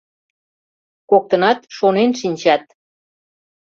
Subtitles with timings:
[1.09, 2.63] Коктынат шонен шинчат.